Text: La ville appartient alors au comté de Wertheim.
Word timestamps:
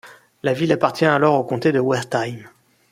La 0.41 0.53
ville 0.53 0.71
appartient 0.71 1.05
alors 1.05 1.35
au 1.35 1.43
comté 1.43 1.71
de 1.71 1.79
Wertheim. 1.79 2.49